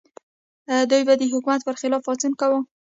[0.89, 2.59] دوی به د حکومت پر خلاف پاڅون کاوه.